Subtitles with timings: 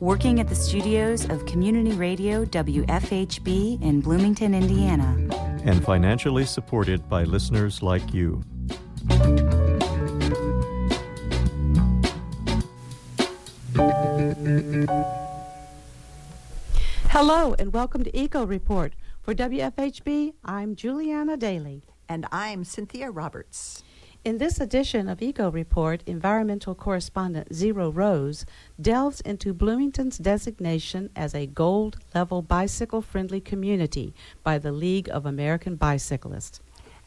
[0.00, 5.16] working at the studios of Community Radio WFHB in Bloomington, Indiana.
[5.64, 8.42] And financially supported by listeners like you.
[17.08, 18.92] Hello, and welcome to Eco Report.
[19.22, 21.82] For WFHB, I'm Julianna Dailey.
[22.08, 23.82] And I'm Cynthia Roberts.
[24.26, 28.44] In this edition of Eco Report, environmental correspondent Zyro Roze
[28.80, 35.26] delves into Bloomington's designation as a gold level bicycle friendly community by the League of
[35.26, 36.60] American Bicyclists.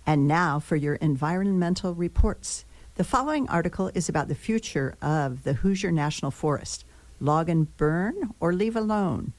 [0.06, 2.64] And now for your environmental reports.
[2.96, 6.86] The following article is about the future of the Hoosier National Forest.
[7.20, 9.34] Log and burn or leave alone?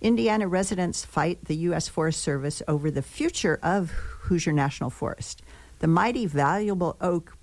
[0.00, 1.86] Indiana residents fight the U.S.
[1.86, 5.42] Forest Service over the future of Hoosier National Forest.
[5.78, 7.36] The mighty valuable oak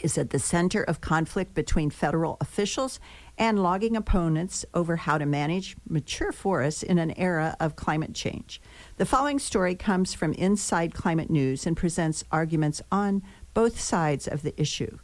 [0.00, 3.00] is at the center of conflict between federal officials
[3.38, 8.60] and logging opponents over how to manage mature forests in an era of climate change.
[8.96, 13.22] The following story comes from Inside Climate News and presents arguments on
[13.54, 14.98] both sides of the issue.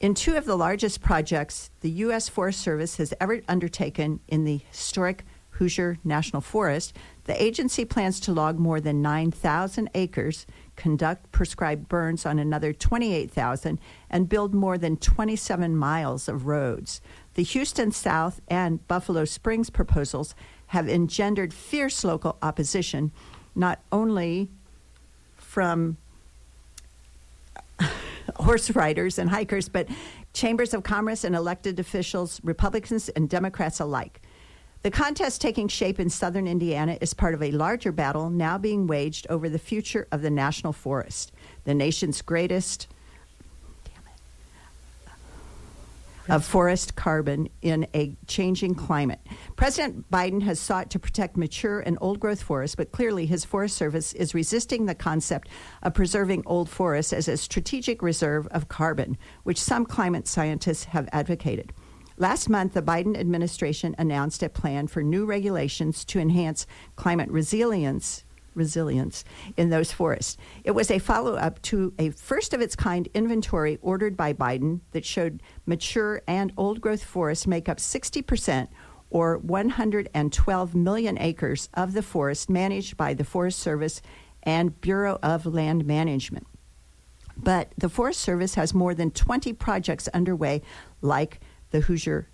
[0.00, 2.28] In two of the largest projects the U.S.
[2.28, 8.32] Forest Service has ever undertaken in the historic Hoosier National Forest, the agency plans to
[8.32, 10.46] log more than 9,000 acres
[10.82, 13.78] conduct prescribed burns on another 28,000,
[14.10, 17.00] and build more than 27 miles of roads.
[17.34, 20.34] The Houston South and Buffalo Springs proposals
[20.66, 23.12] have engendered fierce local opposition,
[23.54, 24.50] not only
[25.36, 25.98] from
[28.36, 29.86] horse riders and hikers, but
[30.32, 34.20] chambers of commerce and elected officials, Republicans and Democrats alike.
[34.82, 38.88] The contest taking shape in southern Indiana is part of a larger battle now being
[38.88, 41.30] waged over the future of the national forest,
[41.64, 42.88] the nation's greatest
[46.28, 49.20] of forest carbon in a changing climate.
[49.56, 53.76] President Biden has sought to protect mature and old growth forests, but clearly his Forest
[53.76, 55.48] Service is resisting the concept
[55.82, 61.08] of preserving old forests as a strategic reserve of carbon, which some climate scientists have
[61.12, 61.72] advocated.
[62.16, 68.24] Last month, the Biden administration announced a plan for new regulations to enhance climate resilience
[68.54, 69.24] resilience
[69.56, 70.36] in those forests.
[70.64, 74.80] It was a follow up to a first of its kind inventory ordered by Biden
[74.90, 78.68] that showed mature and old growth forests make up 60%
[79.10, 84.00] or 112 million acres of the forest managed by the Forest Service
[84.42, 86.46] and Bureau of Land Management.
[87.36, 90.62] But the Forest Service has more than 20 projects underway,
[91.00, 91.40] like
[91.72, 92.28] the Hoosier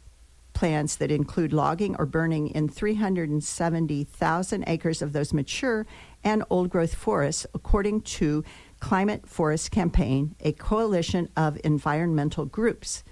[0.53, 5.87] plans that include logging or burning in 370,000 acres of those mature
[6.25, 8.44] and old growth forests, according to
[8.81, 13.04] Climate Forest Campaign, a coalition of environmental groups.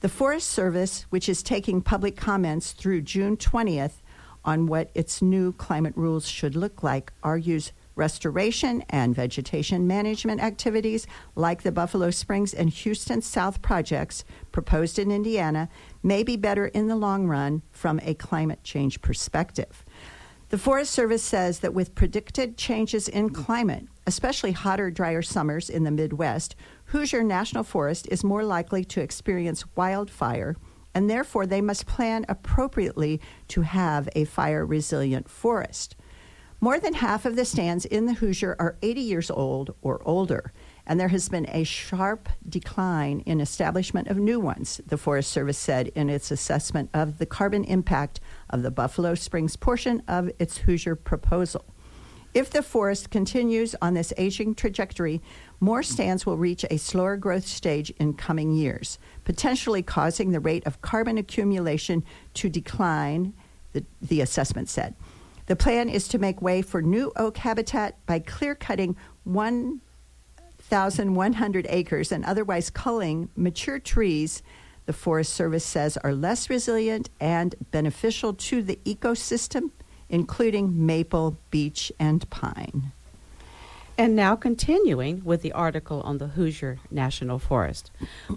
[0.00, 4.02] The Forest Service, which is taking public comments through June 20th
[4.44, 11.06] on what its new climate rules should look like, argues restoration and vegetation management activities
[11.34, 15.68] like the Buffalo Springs and Houston South projects proposed in Indiana
[16.02, 19.84] may be better in the long run from a climate change perspective.
[20.52, 25.84] The Forest Service says that with predicted changes in climate, especially hotter, drier summers in
[25.84, 26.54] the Midwest,
[26.86, 30.56] Hoosier National Forest is more likely to experience wildfire,
[30.94, 35.96] and therefore they must plan appropriately to have a fire resilient forest.
[36.62, 40.52] More than half of the stands in the Hoosier are 80 years old or older,
[40.86, 45.58] and there has been a sharp decline in establishment of new ones, the Forest Service
[45.58, 50.58] said in its assessment of the carbon impact of the Buffalo Springs portion of its
[50.58, 51.64] Hoosier proposal.
[52.32, 55.20] If the forest continues on this aging trajectory,
[55.58, 60.64] more stands will reach a slower growth stage in coming years, potentially causing the rate
[60.64, 62.04] of carbon accumulation
[62.34, 63.34] to decline,
[63.72, 64.94] the, the assessment said.
[65.46, 72.12] The plan is to make way for new oak habitat by clear cutting 1,100 acres
[72.12, 74.42] and otherwise culling mature trees
[74.86, 79.70] the Forest Service says are less resilient and beneficial to the ecosystem,
[80.08, 82.92] including maple, beech, and pine.
[83.96, 87.90] And now continuing with the article on the Hoosier National Forest.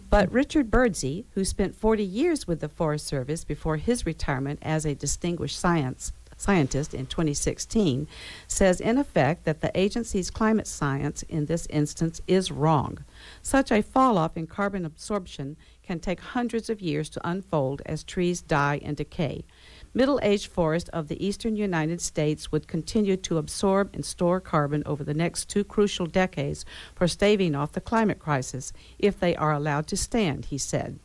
[0.09, 4.85] But Richard Birdsey, who spent 40 years with the Forest Service before his retirement as
[4.85, 8.07] a distinguished science scientist in 2016,
[8.47, 13.03] says in effect that the agency's climate science in this instance is wrong.
[13.41, 18.03] Such a fall off in carbon absorption can take hundreds of years to unfold as
[18.03, 19.45] trees die and decay.
[19.93, 24.83] Middle aged forests of the eastern United States would continue to absorb and store carbon
[24.85, 29.53] over the next two crucial decades for staving off the climate crisis if they are
[29.53, 30.99] allowed to stand, he said.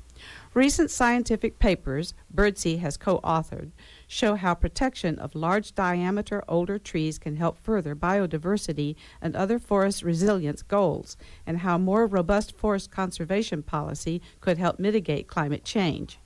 [0.54, 3.70] Recent scientific papers Birdsey has co authored
[4.12, 10.02] show how protection of large diameter older trees can help further biodiversity and other forest
[10.02, 11.16] resilience goals,
[11.46, 16.18] and how more robust forest conservation policy could help mitigate climate change.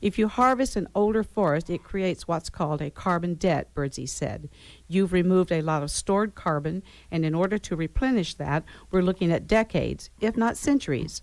[0.00, 4.48] If you harvest an older forest, it creates what's called a carbon debt, Birdsey said.
[4.86, 8.62] You've removed a lot of stored carbon, and in order to replenish that,
[8.92, 11.22] we're looking at decades, if not centuries.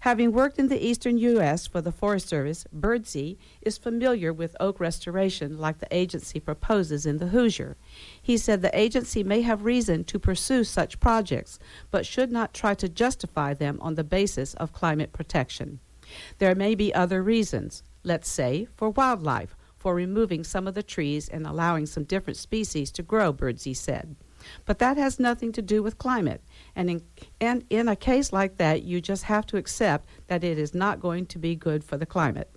[0.00, 1.66] Having worked in the eastern U.S.
[1.66, 7.18] for the Forest Service, Birdsey is familiar with oak restoration like the agency proposes in
[7.18, 7.76] the Hoosier.
[8.22, 11.58] He said the agency may have reason to pursue such projects,
[11.90, 15.80] but should not try to justify them on the basis of climate protection.
[16.38, 21.28] There may be other reasons, let's say for wildlife, for removing some of the trees
[21.28, 24.16] and allowing some different species to grow, Birdsey said.
[24.64, 26.42] But that has nothing to do with climate.
[26.74, 27.02] And in,
[27.40, 31.00] and in a case like that, you just have to accept that it is not
[31.00, 32.50] going to be good for the climate.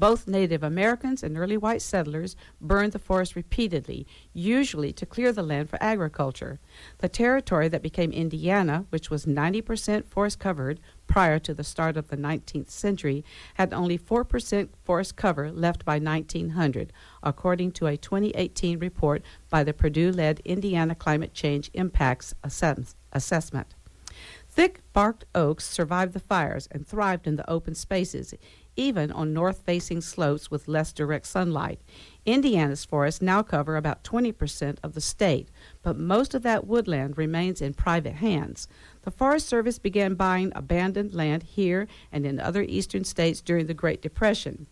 [0.00, 5.42] Both Native Americans and early white settlers burned the forest repeatedly, usually to clear the
[5.42, 6.58] land for agriculture.
[7.00, 12.08] The territory that became Indiana, which was 90% forest covered prior to the start of
[12.08, 13.26] the 19th century,
[13.56, 19.74] had only 4% forest cover left by 1900, according to a 2018 report by the
[19.74, 23.74] Purdue led Indiana Climate Change Impacts Assess- Assessment.
[24.52, 28.34] Thick barked oaks survived the fires and thrived in the open spaces,
[28.80, 31.80] even on north facing slopes with less direct sunlight.
[32.24, 35.50] Indiana's forests now cover about 20% of the state,
[35.82, 38.66] but most of that woodland remains in private hands.
[39.02, 43.74] The Forest Service began buying abandoned land here and in other eastern states during the
[43.74, 44.66] Great Depression.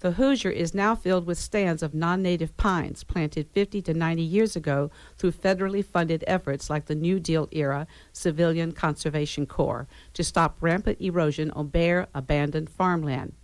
[0.00, 4.22] The Hoosier is now filled with stands of non native pines planted 50 to 90
[4.22, 10.24] years ago through federally funded efforts like the New Deal era Civilian Conservation Corps to
[10.24, 13.34] stop rampant erosion on bare, abandoned farmland.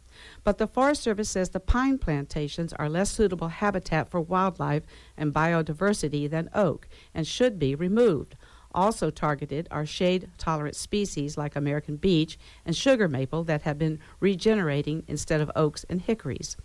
[0.47, 4.85] But the Forest Service says the pine plantations are less suitable habitat for wildlife
[5.17, 8.37] and biodiversity than oak and should be removed.
[8.73, 13.99] Also targeted are shade tolerant species like American beech and sugar maple that have been
[14.21, 16.57] regenerating instead of oaks and hickories.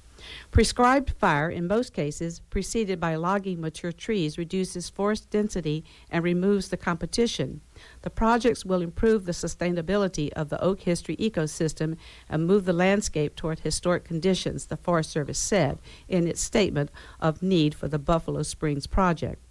[0.51, 6.69] Prescribed fire, in most cases preceded by logging mature trees, reduces forest density and removes
[6.69, 7.61] the competition.
[8.01, 11.97] The projects will improve the sustainability of the oak hickory ecosystem
[12.29, 17.41] and move the landscape toward historic conditions, the Forest Service said in its statement of
[17.41, 19.41] need for the Buffalo Springs project.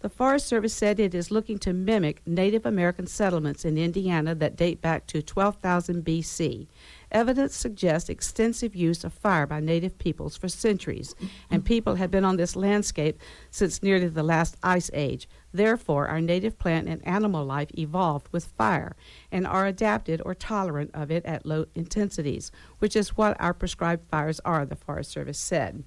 [0.00, 4.56] The Forest Service said it is looking to mimic Native American settlements in Indiana that
[4.56, 6.68] date back to 12,000 BC.
[7.10, 11.14] Evidence suggests extensive use of fire by Native peoples for centuries,
[11.50, 13.18] and people have been on this landscape
[13.50, 15.28] since nearly the last ice age.
[15.52, 18.94] Therefore, our native plant and animal life evolved with fire
[19.32, 24.06] and are adapted or tolerant of it at low intensities, which is what our prescribed
[24.10, 25.84] fires are, the Forest Service said.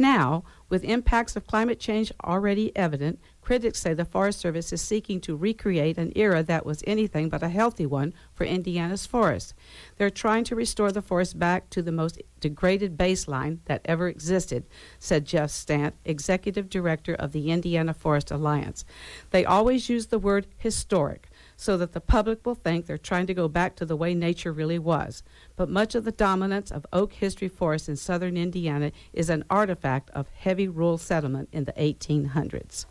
[0.00, 5.20] Now, with impacts of climate change already evident, critics say the Forest Service is seeking
[5.20, 9.52] to recreate an era that was anything but a healthy one for Indiana's forests.
[9.98, 14.64] They're trying to restore the forest back to the most degraded baseline that ever existed,
[14.98, 18.86] said Jeff Stant, executive director of the Indiana Forest Alliance.
[19.32, 21.28] They always use the word historic
[21.60, 24.50] so that the public will think they're trying to go back to the way nature
[24.50, 25.22] really was.
[25.56, 30.08] But much of the dominance of oak hickory forests in southern Indiana is an artifact
[30.14, 32.86] of heavy rural settlement in the 1800s.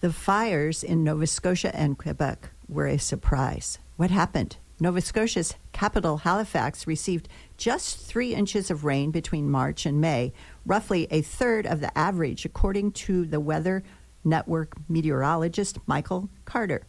[0.00, 3.78] The fires in Nova Scotia and Quebec were a surprise.
[3.96, 4.56] What happened?
[4.80, 7.28] Nova Scotia's capital, Halifax, received
[7.58, 10.32] just three inches of rain between March and May,
[10.64, 13.82] roughly a third of the average, according to the Weather
[14.24, 16.86] Network meteorologist Michael Carter.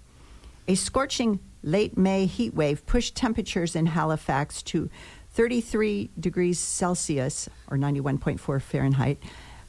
[0.71, 4.89] A scorching late May heat wave pushed temperatures in Halifax to
[5.31, 9.19] 33 degrees Celsius, or 91.4 Fahrenheit,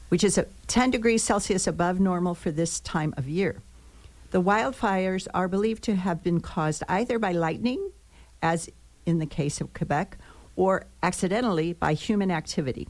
[0.07, 3.61] which is 10 degrees Celsius above normal for this time of year.
[4.31, 7.91] The wildfires are believed to have been caused either by lightning,
[8.41, 8.69] as
[9.05, 10.17] in the case of Quebec,
[10.55, 12.87] or accidentally by human activity.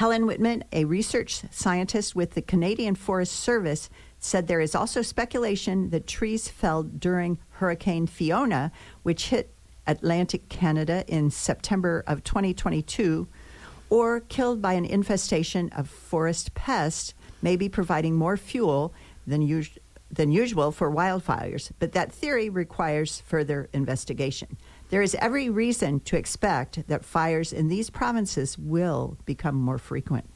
[0.00, 3.88] Ellen Whitman, a research scientist with the Canadian Forest Service,
[4.18, 8.72] said there is also speculation that trees fell during Hurricane Fiona,
[9.02, 9.54] which hit
[9.86, 13.26] Atlantic Canada in September of 2022,
[13.90, 18.92] or killed by an infestation of forest pests, may be providing more fuel
[19.26, 19.64] than,
[20.10, 21.70] than usual for wildfires.
[21.78, 24.58] But that theory requires further investigation.
[24.90, 30.28] There is every reason to expect that fires in these provinces will become more frequent.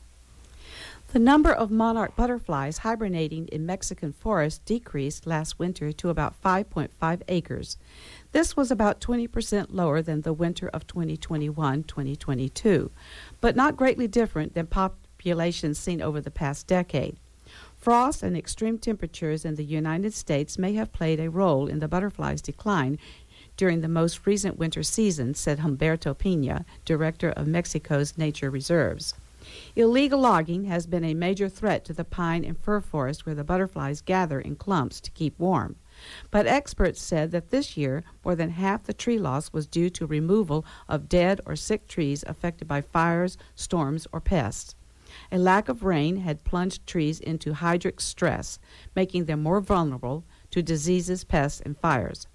[1.12, 7.20] The number of monarch butterflies hibernating in Mexican forests decreased last winter to about 5.5
[7.28, 7.76] acres.
[8.32, 12.90] This was about 20% lower than the winter of 2021 2022,
[13.42, 17.18] but not greatly different than populations seen over the past decade.
[17.76, 21.88] Frost and extreme temperatures in the United States may have played a role in the
[21.88, 22.98] butterflies' decline
[23.58, 29.12] during the most recent winter season, said Humberto Peña, director of Mexico's nature reserves.
[29.76, 33.44] Illegal logging has been a major threat to the pine and fir forest where the
[33.44, 35.76] butterflies gather in clumps to keep warm.
[36.30, 40.06] But experts said that this year, more than half the tree loss was due to
[40.06, 44.74] removal of dead or sick trees affected by fires, storms, or pests.
[45.30, 48.58] A lack of rain had plunged trees into hydric stress,
[48.96, 52.26] making them more vulnerable to diseases, pests, and fires.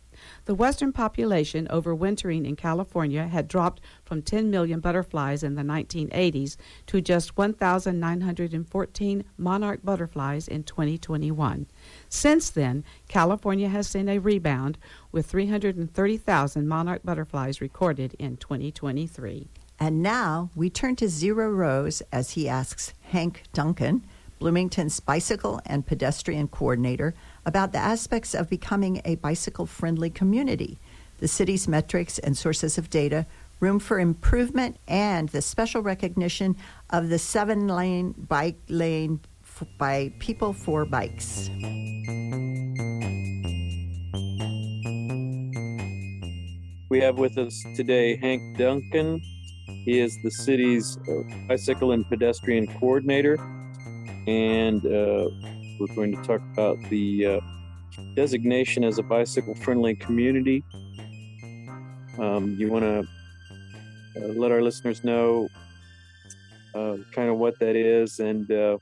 [0.48, 6.56] The western population overwintering in California had dropped from 10 million butterflies in the 1980s
[6.86, 11.68] to just 1,914 monarch butterflies in 2021.
[12.08, 14.78] Since then, California has seen a rebound
[15.12, 19.50] with 330,000 monarch butterflies recorded in 2023.
[19.82, 24.06] And now we turn to Zyro Roze as he asks Hank Duncan,
[24.40, 27.16] Bloomington's bicycle and pedestrian coordinator,
[27.48, 30.78] about the aspects of becoming a bicycle friendly community,
[31.20, 33.26] the city's metrics and sources of data,
[33.62, 36.58] room for improvement, and the special recognition
[36.90, 41.50] of the Seven Line bike lane f- by People for Bikes.
[46.90, 49.22] We have with us today Hank Duncan.
[49.86, 53.40] He is the city's uh, bicycle and pedestrian coordinator,
[54.28, 55.30] and uh,
[55.80, 57.40] we're going to talk about the uh,
[58.16, 60.64] designation as a bicycle friendly community.
[62.20, 63.08] Um, you want to
[64.20, 65.48] uh, let our listeners know
[66.74, 68.78] uh, kind of what that is, and uh,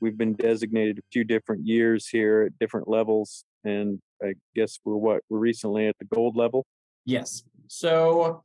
[0.00, 4.96] we've been designated a few different years here at different levels, and I guess we're
[4.96, 6.64] what we're recently at the gold level.
[7.04, 7.42] Yes.
[7.68, 8.42] So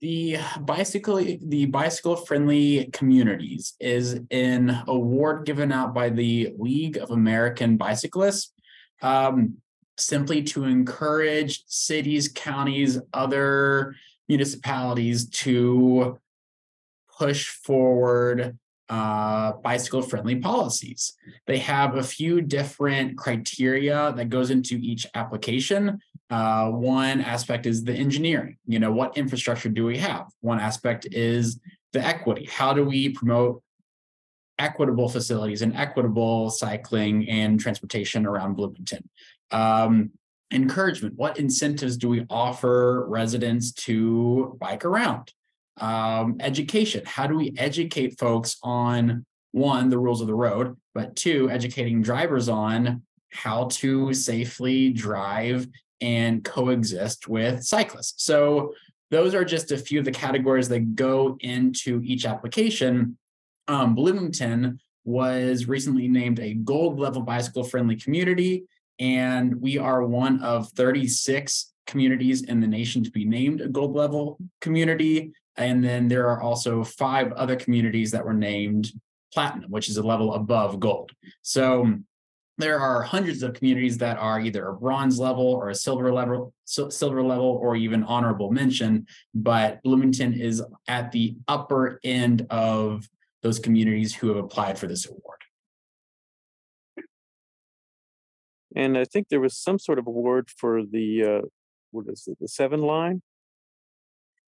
[0.00, 7.10] the bicycle the bicycle friendly communities is an award given out by the League of
[7.10, 8.52] American Bicyclists
[9.02, 9.56] um,
[9.98, 13.94] simply to encourage cities, counties, other
[14.28, 16.18] municipalities to
[17.18, 21.14] push forward uh, bicycle friendly policies.
[21.46, 26.00] They have a few different criteria that goes into each application.
[26.28, 28.56] Uh, one aspect is the engineering.
[28.66, 30.26] You know, what infrastructure do we have?
[30.40, 31.60] One aspect is
[31.92, 32.48] the equity.
[32.50, 33.62] How do we promote
[34.58, 39.08] equitable facilities and equitable cycling and transportation around Bloomington?
[39.50, 40.10] Um,
[40.52, 41.14] encouragement.
[41.16, 45.32] What incentives do we offer residents to bike around?
[45.78, 47.02] um, education.
[47.04, 52.02] How do we educate folks on one, the rules of the road, but two, educating
[52.02, 55.66] drivers on how to safely drive
[56.00, 58.24] and coexist with cyclists.
[58.24, 58.74] So
[59.10, 63.16] those are just a few of the categories that go into each application.
[63.68, 68.64] Um, Bloomington was recently named a gold level bicycle friendly community,
[68.98, 73.94] and we are one of 36 communities in the nation to be named a gold
[73.94, 75.32] level community.
[75.56, 78.90] And then there are also five other communities that were named
[79.32, 81.12] platinum, which is a level above gold.
[81.42, 81.94] So
[82.58, 86.54] there are hundreds of communities that are either a bronze level or a silver level,
[86.64, 89.06] silver level, or even honorable mention.
[89.34, 93.08] But Bloomington is at the upper end of
[93.42, 95.22] those communities who have applied for this award.
[98.74, 101.46] And I think there was some sort of award for the uh,
[101.90, 103.22] what is it, the seven line?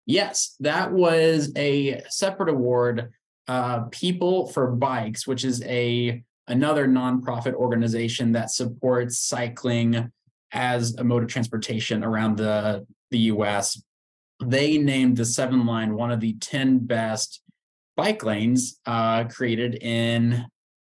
[0.07, 3.13] Yes, that was a separate award.
[3.49, 10.11] Uh, People for Bikes, which is a another nonprofit organization that supports cycling
[10.53, 13.83] as a mode of transportation around the the U.S.
[14.43, 17.43] They named the Seven Line one of the ten best
[17.97, 20.47] bike lanes uh, created in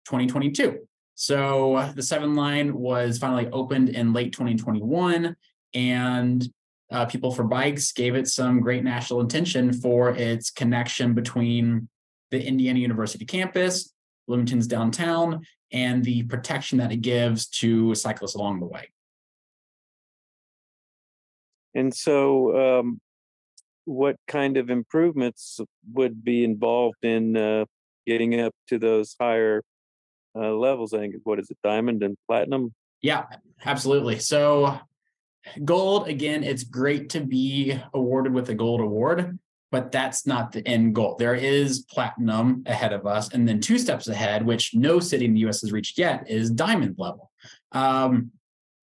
[0.06, 0.86] 2022.
[1.14, 5.36] So the Seven Line was finally opened in late 2021,
[5.74, 6.48] and
[6.90, 11.88] uh, People for Bikes gave it some great national attention for its connection between
[12.30, 13.92] the Indiana University campus,
[14.32, 18.88] Bloomington's downtown and the protection that it gives to cyclists along the way.
[21.74, 22.98] And so, um,
[23.84, 25.60] what kind of improvements
[25.92, 27.66] would be involved in uh,
[28.06, 29.62] getting up to those higher
[30.34, 30.94] uh, levels?
[30.94, 32.72] I think what is it, diamond and platinum?
[33.02, 33.26] Yeah,
[33.62, 34.18] absolutely.
[34.18, 34.80] So,
[35.62, 39.38] gold again, it's great to be awarded with a gold award,
[39.72, 41.16] but that's not the end goal.
[41.18, 45.32] There is platinum ahead of us, and then two steps ahead, which no city in
[45.32, 45.62] the U.S.
[45.62, 47.30] has reached yet, is diamond level.
[47.72, 48.30] Um,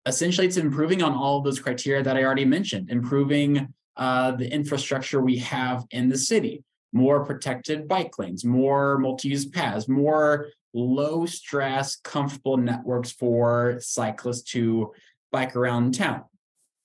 [0.06, 4.50] essentially, it's improving on all of those criteria that I already mentioned, improving uh, the
[4.54, 6.64] infrastructure we have in the city,
[6.94, 14.94] more protected bike lanes, more multi-use paths, more low stress, comfortable networks for cyclists to
[15.32, 16.26] bike around town.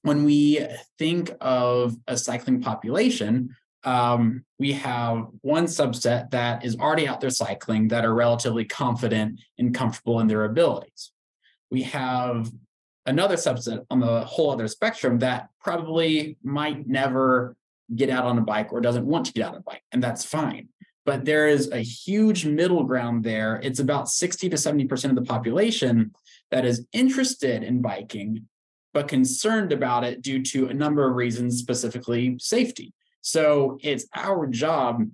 [0.02, 0.66] When we
[0.98, 3.54] think of a cycling population,
[3.84, 9.40] um, we have one subset that is already out there cycling that are relatively confident
[9.58, 11.12] and comfortable in their abilities.
[11.70, 12.50] We have
[13.06, 17.56] another subset on the whole other spectrum that probably might never
[17.94, 20.02] get out on a bike or doesn't want to get out on a bike, and
[20.02, 20.68] that's fine.
[21.06, 23.58] But there is a huge middle ground there.
[23.62, 26.12] It's about 60 to 70% of the population
[26.50, 28.46] that is interested in biking,
[28.92, 32.92] but concerned about it due to a number of reasons, specifically safety.
[33.20, 35.04] So it's our job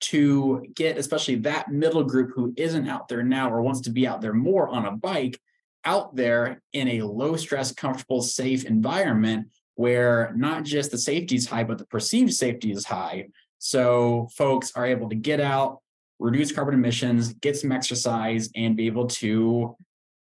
[0.00, 4.06] to get, especially that middle group who isn't out there now or wants to be
[4.06, 5.40] out there more on a bike,
[5.84, 11.46] out there in a low stress, comfortable, safe environment where not just the safety is
[11.46, 13.26] high, but the perceived safety is high.
[13.58, 15.80] So folks are able to get out,
[16.18, 19.76] reduce carbon emissions, get some exercise, and be able to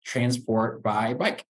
[0.05, 1.45] transport by bike.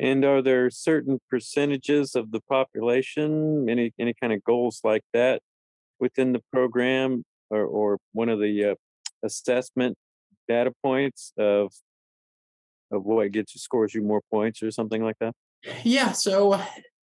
[0.00, 5.42] And are there certain percentages of the population, any any kind of goals like that
[5.98, 8.74] within the program, or or one of the uh,
[9.24, 9.96] assessment
[10.46, 11.72] data points of
[12.90, 15.32] of what gets you scores you more points or something like that?
[15.82, 16.12] Yeah.
[16.12, 16.60] So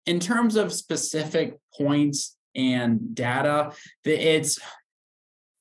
[0.07, 3.73] in terms of specific points and data,
[4.05, 4.59] it's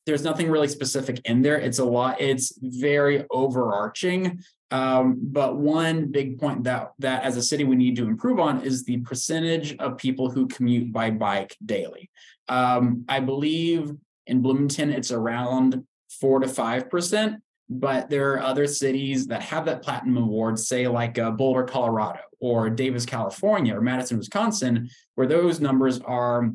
[0.05, 1.57] there's nothing really specific in there.
[1.57, 2.21] It's a lot.
[2.21, 4.39] It's very overarching.
[4.71, 8.61] Um, but one big point that that as a city we need to improve on
[8.61, 12.09] is the percentage of people who commute by bike daily.
[12.47, 13.91] Um, I believe
[14.25, 19.65] in Bloomington it's around four to five percent, but there are other cities that have
[19.65, 25.27] that platinum award, say like uh, Boulder, Colorado, or Davis, California, or Madison, Wisconsin, where
[25.27, 26.51] those numbers are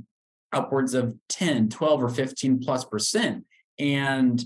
[0.53, 3.45] upwards of 10, 12, or 15 plus percent.
[3.79, 4.43] And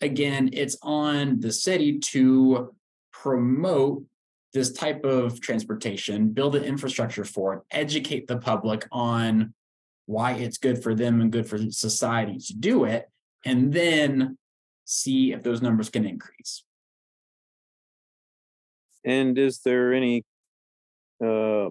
[0.00, 2.74] again, it's on the city to
[3.22, 4.04] promote
[4.52, 9.54] this type of transportation, build an infrastructure for it, educate the public on
[10.06, 13.08] why it's good for them and good for society to do it,
[13.44, 14.36] and then
[14.84, 16.64] see if those numbers can increase.
[19.04, 20.24] And is there any
[21.24, 21.70] uh,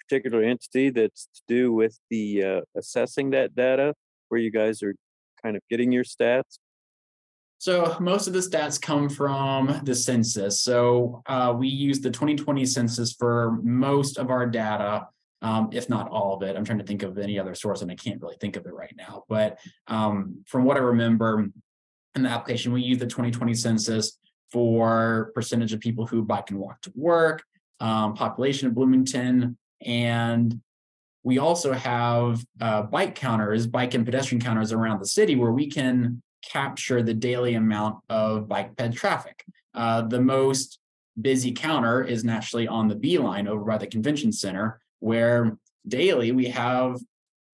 [0.00, 3.94] particular entity that's to do with the uh, assessing that data,
[4.28, 4.94] where you guys are
[5.42, 6.58] kind of getting your stats?
[7.62, 10.60] So most of the stats come from the census.
[10.64, 15.06] So uh, we use the 2020 census for most of our data,
[15.42, 16.56] um, if not all of it.
[16.56, 18.74] I'm trying to think of any other source, and I can't really think of it
[18.74, 19.22] right now.
[19.28, 21.46] But um, from what I remember
[22.16, 24.18] in the application, we use the 2020 census
[24.50, 27.44] for percentage of people who bike and walk to work,
[27.78, 30.60] um, population of Bloomington, and
[31.22, 35.68] we also have uh, bike counters, bike and pedestrian counters around the city where we
[35.68, 39.44] can capture the daily amount of bike ped traffic.
[39.74, 40.78] Uh, the most
[41.20, 46.32] busy counter is naturally on the B line over by the convention center, where daily
[46.32, 46.98] we have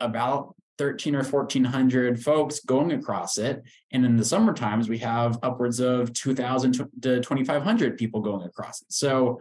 [0.01, 3.63] about 13 or 1400 folks going across it.
[3.91, 6.73] And in the summer times, we have upwards of 2000
[7.03, 8.93] to 2500 people going across it.
[8.93, 9.41] So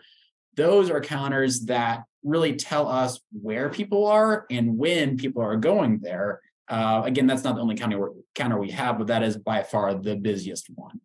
[0.56, 6.00] those are counters that really tell us where people are and when people are going
[6.00, 6.42] there.
[6.70, 9.94] Uh, again, that's not the only counter, counter we have, but that is by far
[9.94, 11.00] the busiest one.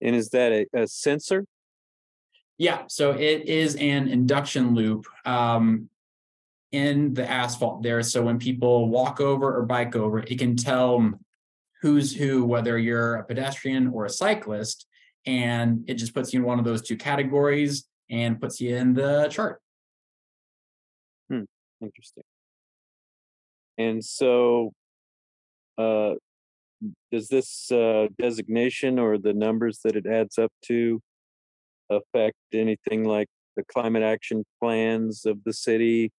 [0.00, 1.44] And is that a, a sensor?
[2.58, 5.88] Yeah, so it is an induction loop um,
[6.72, 8.02] in the asphalt there.
[8.02, 11.12] So when people walk over or bike over, it can tell
[11.80, 14.86] who's who, whether you're a pedestrian or a cyclist,
[15.26, 18.94] and it just puts you in one of those two categories and puts you in
[18.94, 19.60] the chart.
[21.30, 21.44] Hmm,
[21.80, 22.24] interesting.
[23.80, 24.72] And so,
[25.78, 26.14] uh,
[27.10, 31.00] does this uh, designation or the numbers that it adds up to
[31.88, 36.12] affect anything like the climate action plans of the city?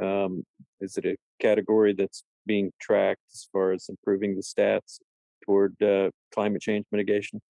[0.00, 0.44] Um,
[0.80, 4.98] is it a category that's being tracked as far as improving the stats
[5.44, 7.42] toward uh, climate change mitigation?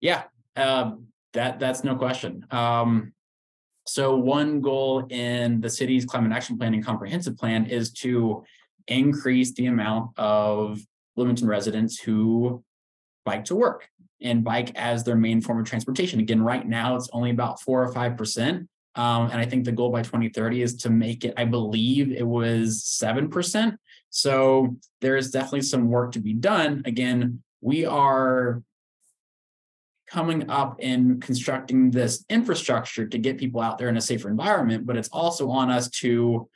[0.00, 0.24] Yeah,
[0.56, 2.46] um, that that's no question.
[2.50, 3.12] Um,
[3.90, 8.44] so one goal in the city's climate action plan and comprehensive plan is to
[8.86, 10.78] increase the amount of
[11.16, 12.62] Bloomington residents who
[13.24, 13.88] bike to work
[14.22, 16.20] and bike as their main form of transportation.
[16.20, 18.68] Again, right now it's only about four or five percent.
[18.94, 22.26] Um, and I think the goal by 2030 is to make it, I believe it
[22.26, 23.76] was 7%.
[24.10, 26.82] So there is definitely some work to be done.
[26.84, 28.62] Again, we are
[30.10, 34.84] coming up and constructing this infrastructure to get people out there in a safer environment,
[34.84, 36.48] but it's also on us to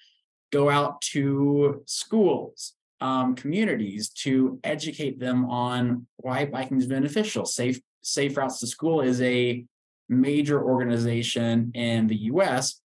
[0.53, 7.45] go out to schools, um, communities to educate them on why biking is beneficial.
[7.45, 9.65] Safe Safe Routes to School is a
[10.09, 12.81] major organization in the U.S.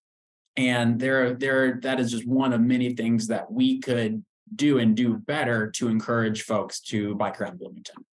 [0.56, 4.96] And there, there, that is just one of many things that we could do and
[4.96, 8.04] do better to encourage folks to bike around Bloomington.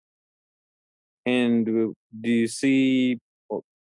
[1.28, 3.18] And do you see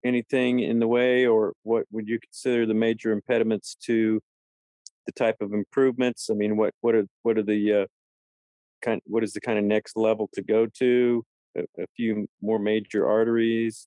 [0.04, 4.20] anything in the way, or what would you consider the major impediments to
[5.06, 6.30] the type of improvements?
[6.30, 7.86] I mean, what what are what are the uh,
[8.82, 9.00] kind?
[9.06, 11.24] What is the kind of next level to go to?
[11.56, 13.86] A, a few more major arteries,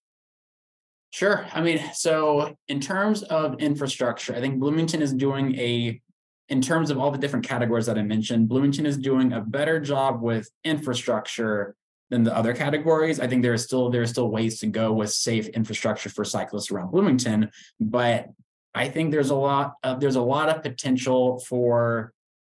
[1.16, 1.48] Sure.
[1.54, 6.02] I mean, so in terms of infrastructure, I think Bloomington is doing a,
[6.50, 9.80] in terms of all the different categories that I mentioned, Bloomington is doing a better
[9.80, 11.74] job with infrastructure
[12.10, 13.20] than the other categories.
[13.20, 16.72] I think there's still there are still ways to go with safe infrastructure for cyclists
[16.72, 18.30] around Bloomington, but
[18.74, 22.14] I think there's a lot of there's a lot of potential for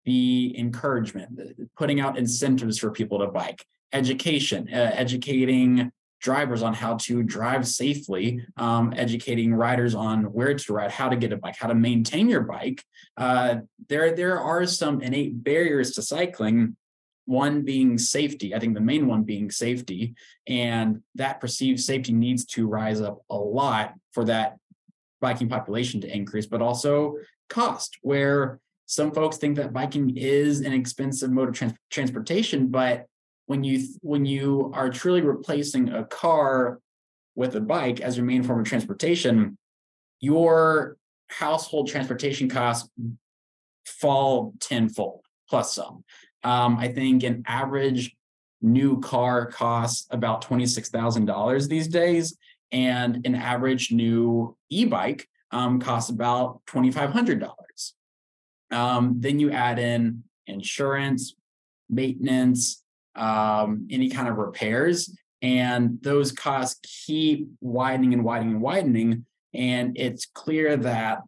[0.04, 6.96] the encouragement, putting out incentives for people to bike, education, uh, educating drivers on how
[6.96, 11.56] to drive safely, um, educating riders on where to ride, how to get a bike,
[11.58, 12.82] how to maintain your bike.
[13.16, 13.56] Uh,
[13.88, 16.76] there, there are some innate barriers to cycling.
[17.26, 18.54] One being safety.
[18.54, 20.14] I think the main one being safety,
[20.46, 24.56] and that perceived safety needs to rise up a lot for that
[25.20, 27.16] biking population to increase, but also
[27.48, 33.06] cost, where some folks think that biking is an expensive mode of trans- transportation, but
[33.46, 36.80] when you when you are truly replacing a car
[37.34, 39.56] with a bike as your main form of transportation,
[40.20, 40.96] your
[41.28, 42.88] household transportation costs
[43.84, 46.04] fall tenfold plus some.
[46.44, 48.16] Um, I think an average
[48.62, 52.36] new car costs about twenty six thousand dollars these days,
[52.72, 57.94] and an average new e bike um, costs about twenty five hundred dollars.
[58.70, 61.34] Um, then you add in insurance,
[61.88, 62.82] maintenance,
[63.14, 65.16] um, any kind of repairs.
[65.42, 69.26] And those costs keep widening and widening and widening.
[69.54, 71.20] And it's clear that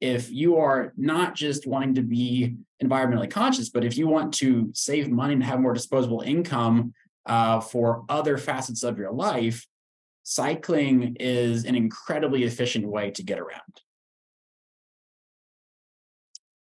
[0.00, 4.70] if you are not just wanting to be environmentally conscious, but if you want to
[4.74, 6.92] save money and have more disposable income
[7.24, 9.66] uh, for other facets of your life,
[10.22, 13.80] cycling is an incredibly efficient way to get around.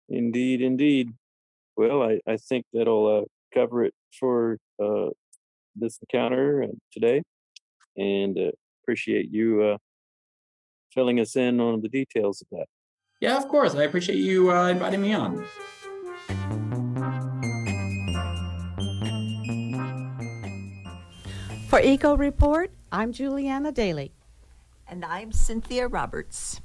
[0.10, 1.14] Indeed, indeed.
[1.76, 5.10] Well, I, I think that'll uh, cover it for uh,
[5.76, 7.24] this encounter today,
[7.98, 8.52] and uh,
[8.84, 9.78] appreciate you uh,
[10.94, 12.68] filling us in on the details of that.
[13.22, 13.74] Yeah, of course.
[13.74, 15.46] I appreciate you uh, inviting me on.
[21.68, 24.12] For Eco Report, I'm Julianna Dailey.
[24.88, 26.62] And I'm Cynthia Roberts.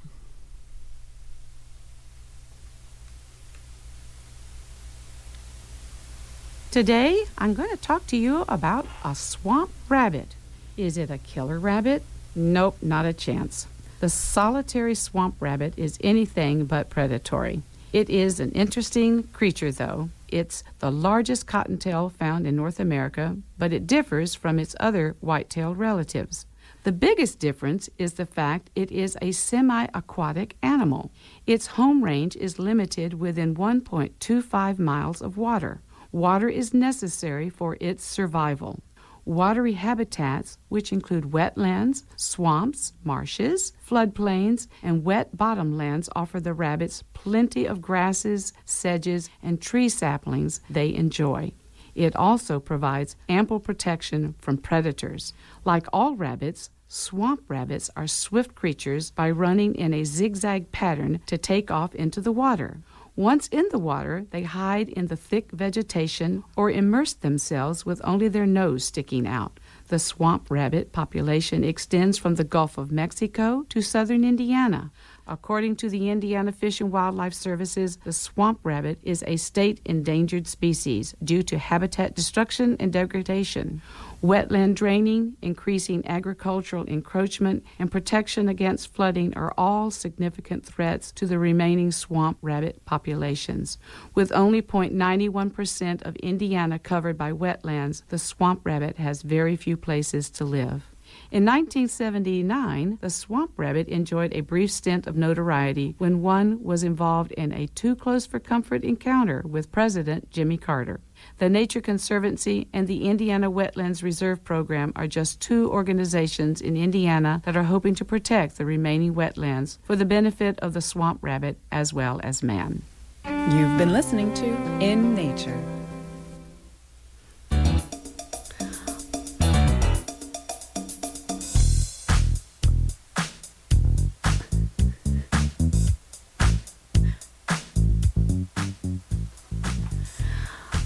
[6.69, 10.35] Today, I'm going to talk to you about a swamp rabbit.
[10.77, 12.03] Is it a killer rabbit?
[12.35, 13.65] Nope, not a chance.
[14.01, 17.63] The solitary swamp rabbit is anything but predatory.
[17.91, 20.09] It is an interesting creature, though.
[20.27, 25.49] It's the largest cottontail found in North America, but it differs from its other white
[25.49, 26.45] tailed relatives.
[26.83, 31.11] The biggest difference is the fact it is a semi aquatic animal.
[31.47, 35.81] Its home range is limited within 1.25 miles of water.
[36.11, 38.81] Water is necessary for its survival.
[39.29, 47.67] Watery habitats, which include wetlands, swamps, marshes, floodplains, and wet bottomlands, offer the rabbits plenty
[47.67, 51.51] of grasses, sedges, and tree saplings they enjoy.
[51.93, 55.31] It also provides ample protection from predators.
[55.63, 61.37] Like all rabbits, swamp rabbits are swift creatures by running in a zigzag pattern to
[61.37, 62.81] take off into the water.
[63.19, 68.29] Once in the water, they hide in the thick vegetation or immerse themselves with only
[68.29, 69.59] their nose sticking out.
[69.89, 74.89] The swamp rabbit population extends from the Gulf of Mexico to southern Indiana.
[75.31, 80.47] According to the Indiana Fish and Wildlife Services, the swamp rabbit is a state endangered
[80.47, 83.83] species due to habitat destruction and degradation.
[84.23, 91.37] Wetland draining, increasing agricultural encroachment, and protection against flooding are all significant threats to the
[91.37, 93.77] remaining swamp rabbit populations.
[94.15, 100.31] With only 0.91% of Indiana covered by wetlands, the swamp rabbit has very few places
[100.31, 100.88] to live.
[101.31, 107.31] In 1979, the swamp rabbit enjoyed a brief stint of notoriety when one was involved
[107.33, 111.01] in a too close for comfort encounter with President Jimmy Carter.
[111.37, 117.43] The Nature Conservancy and the Indiana Wetlands Reserve Program are just two organizations in Indiana
[117.45, 121.59] that are hoping to protect the remaining wetlands for the benefit of the swamp rabbit
[121.71, 122.81] as well as man.
[123.25, 124.47] You've been listening to
[124.81, 125.78] In Nature.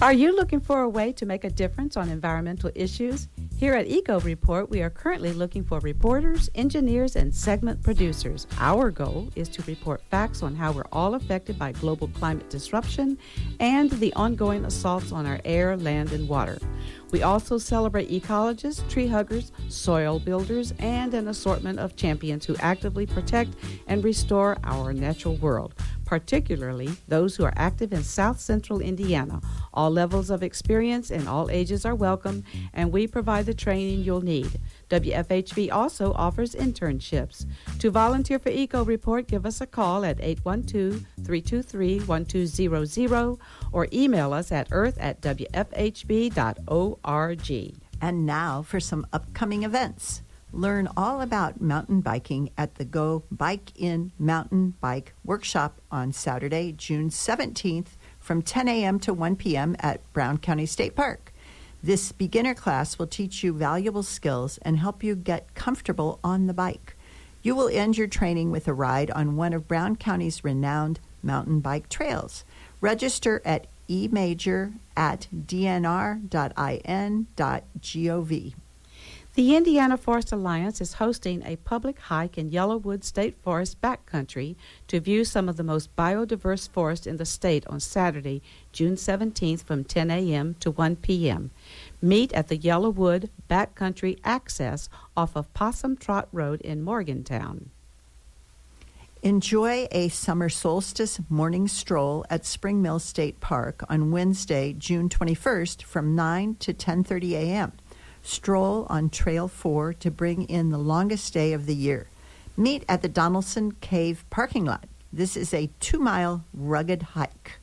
[0.03, 3.29] Are you looking for a way to make a difference on environmental issues?
[3.55, 8.45] Here at Eco Report, we are currently looking for reporters, engineers, and segment producers.
[8.59, 13.17] Our goal is to report facts on how we're all affected by global climate disruption
[13.61, 16.59] and the ongoing assaults on our air, land, and water.
[17.11, 23.05] We also celebrate ecologists, tree huggers, soil builders, and an assortment of champions who actively
[23.05, 23.51] protect
[23.87, 25.75] and restore our natural world
[26.13, 29.41] particularly those who are active in South Central Indiana.
[29.73, 34.21] All levels of experience and all ages are welcome, and we provide the training you'll
[34.21, 34.59] need.
[34.91, 37.47] WFHB also offers internships.
[37.79, 43.37] To volunteer for Eco Report, give us a call at 812 323 1200
[43.71, 46.43] or email us at earth at wfhb.org.
[48.01, 50.22] And now for some upcoming events.
[50.55, 56.71] Learn all about mountain biking at the Go Bike In Mountain Bike Workshop on Saturday,
[56.71, 58.99] June 17th from 10 a.m.
[58.99, 59.75] to 1 p.m.
[59.79, 61.33] at Brown County State Park.
[61.81, 66.53] This beginner class will teach you valuable skills and help you get comfortable on the
[66.53, 66.95] bike.
[67.41, 71.61] You will end your training with a ride on one of Brown County's renowned mountain
[71.61, 72.45] bike trails.
[72.79, 76.29] Register at emajor at dnr.in.gov.
[79.35, 84.55] The Indiana Forest Alliance is hosting a public hike in Yellowwood State Forest backcountry
[84.87, 89.63] to view some of the most biodiverse forests in the state on Saturday, June 17th
[89.63, 90.53] from 10 a.m.
[90.59, 91.49] to 1 p.m.
[91.99, 97.71] Meet at the Yellowwood Backcountry Access off of Possum Trot Road in Morgantown.
[99.23, 105.81] Enjoy a summer solstice morning stroll at Spring Mill State Park on Wednesday, June 21st
[105.81, 107.71] from 9 to 10:30 a.m
[108.23, 112.07] stroll on Trail 4 to bring in the longest day of the year.
[112.57, 114.85] Meet at the Donaldson Cave parking lot.
[115.11, 117.59] This is a two mile rugged hike.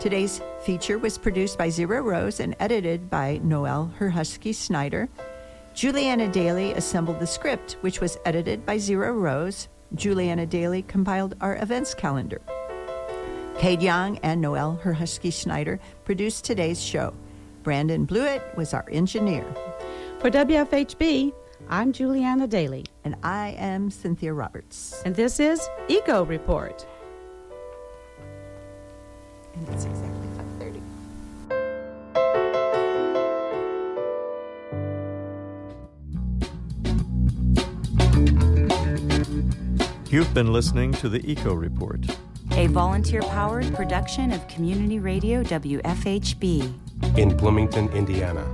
[0.00, 5.08] Today's feature was produced by Zyro Roze and edited by Noel Herhusky Snyder.
[5.74, 9.66] Julianna Dailey assembled the script, which was edited by Zyro Roze.
[9.96, 12.40] Julianna Dailey compiled our events calendar.
[13.58, 17.12] Kate Young and Noel Herhusky Schneider produced today's show.
[17.64, 19.44] Brandon Blewett was our engineer.
[20.20, 21.32] For WFHB,
[21.68, 22.86] I'm Julianna Dailey.
[23.02, 25.02] And I am Cynthia Roberts.
[25.04, 26.86] And this is Eco Report.
[29.58, 30.28] And it's exactly
[30.60, 30.80] 5.30.
[40.10, 42.06] You've been listening to the Eco Report,
[42.52, 46.72] a volunteer powered production of Community Radio WFHB
[47.18, 48.46] in Bloomington, Indiana.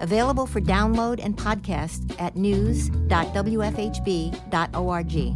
[0.00, 5.34] Available for download and podcast at news.wfhb.org.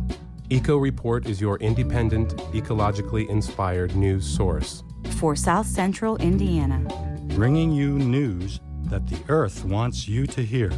[0.53, 4.83] Eco Report is your independent, ecologically inspired news source
[5.21, 6.83] for South Central Indiana,
[7.37, 10.73] bringing you news that the Earth wants you to hear.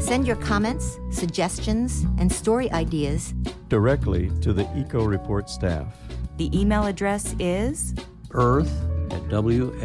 [0.00, 3.32] Send your comments, suggestions, and story ideas
[3.68, 5.96] directly to the Eco Report staff.
[6.36, 7.94] The email address is
[8.32, 8.72] earth
[9.12, 9.76] at wfhb.org.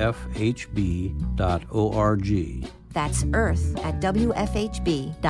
[2.94, 5.22] That's earth at wfhb.org.